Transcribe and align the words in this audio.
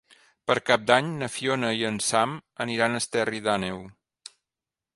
Per 0.51 0.53
Cap 0.69 0.85
d'Any 0.91 1.11
na 1.19 1.27
Fiona 1.33 1.69
i 1.81 1.85
en 1.89 1.99
Sam 2.05 2.33
aniran 2.65 2.97
a 2.97 3.03
Esterri 3.05 3.43
d'Àneu. 3.49 3.85